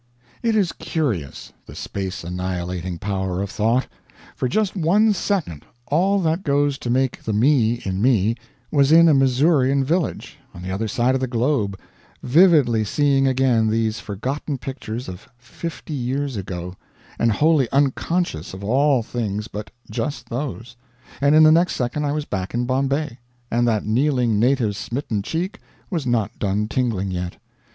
It 0.41 0.55
is 0.55 0.71
curious 0.71 1.53
the 1.67 1.75
space 1.75 2.23
annihilating 2.23 2.97
power 2.97 3.39
of 3.39 3.51
thought. 3.51 3.85
For 4.35 4.47
just 4.47 4.75
one 4.75 5.13
second, 5.13 5.63
all 5.85 6.19
that 6.21 6.41
goes 6.41 6.79
to 6.79 6.89
make 6.89 7.21
the 7.21 7.33
me 7.33 7.83
in 7.85 8.01
me 8.01 8.33
was 8.71 8.91
in 8.91 9.07
a 9.07 9.13
Missourian 9.13 9.83
village, 9.83 10.39
on 10.55 10.63
the 10.63 10.71
other 10.71 10.87
side 10.87 11.13
of 11.13 11.21
the 11.21 11.27
globe, 11.27 11.77
vividly 12.23 12.83
seeing 12.83 13.27
again 13.27 13.69
these 13.69 13.99
forgotten 13.99 14.57
pictures 14.57 15.07
of 15.07 15.27
fifty 15.37 15.93
years 15.93 16.35
ago, 16.35 16.73
and 17.19 17.33
wholly 17.33 17.69
unconscious 17.71 18.55
of 18.55 18.63
all 18.63 19.03
things 19.03 19.47
but 19.47 19.69
just 19.91 20.29
those; 20.29 20.75
and 21.21 21.35
in 21.35 21.43
the 21.43 21.51
next 21.51 21.75
second 21.75 22.05
I 22.05 22.11
was 22.11 22.25
back 22.25 22.55
in 22.55 22.65
Bombay, 22.65 23.19
and 23.51 23.67
that 23.67 23.85
kneeling 23.85 24.39
native's 24.39 24.79
smitten 24.79 25.21
cheek 25.21 25.59
was 25.91 26.07
not 26.07 26.39
done 26.39 26.67
tingling 26.67 27.11
yet! 27.11 27.35